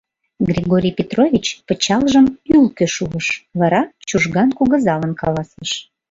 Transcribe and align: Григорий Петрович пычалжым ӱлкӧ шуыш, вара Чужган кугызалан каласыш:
Григорий 0.49 0.97
Петрович 0.99 1.45
пычалжым 1.67 2.25
ӱлкӧ 2.53 2.85
шуыш, 2.95 3.27
вара 3.59 3.81
Чужган 4.07 4.49
кугызалан 4.57 5.13
каласыш: 5.21 5.71